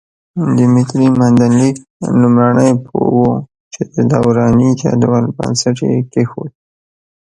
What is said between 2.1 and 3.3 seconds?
لومړنی پوه وو